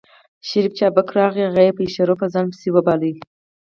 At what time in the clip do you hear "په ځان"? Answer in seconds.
2.21-2.45